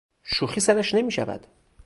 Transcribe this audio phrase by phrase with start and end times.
[0.23, 1.47] شوخی سرش نمیشود.